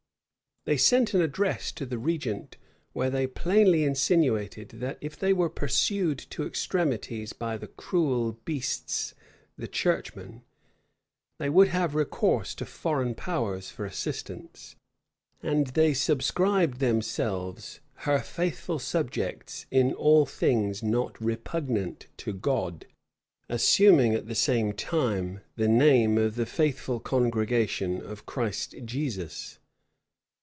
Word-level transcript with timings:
They 0.63 0.77
sent 0.77 1.15
an 1.15 1.21
address 1.23 1.71
to 1.71 1.87
the 1.87 1.97
regent, 1.97 2.55
where 2.93 3.09
they 3.09 3.25
plainly 3.25 3.83
insinuated, 3.83 4.69
that 4.73 4.99
if 5.01 5.17
they 5.17 5.33
were 5.33 5.49
pursued 5.49 6.19
to 6.29 6.45
extremities 6.45 7.33
by 7.33 7.57
the 7.57 7.65
"cruel 7.65 8.33
beasts" 8.45 9.15
the 9.57 9.67
churchmen, 9.67 10.43
they 11.39 11.49
would 11.49 11.69
have 11.69 11.95
recourse 11.95 12.53
to 12.53 12.67
foreign 12.67 13.15
powers 13.15 13.71
for 13.71 13.85
assistance; 13.85 14.75
and 15.41 15.65
they 15.69 15.95
subscribed 15.95 16.77
themselves 16.79 17.79
her 18.05 18.19
faithful 18.19 18.77
subjects 18.77 19.65
in 19.71 19.91
all 19.93 20.27
things 20.27 20.83
not 20.83 21.19
repugnant 21.19 22.05
to 22.17 22.33
God, 22.33 22.85
assuming, 23.49 24.13
at 24.13 24.27
the 24.27 24.35
same 24.35 24.73
time, 24.73 25.41
the 25.55 25.67
name 25.67 26.19
of 26.19 26.35
the 26.35 26.45
faithful 26.45 26.99
congregation 26.99 27.99
of 27.99 28.27
Christ 28.27 28.75
Jesus. 28.85 29.57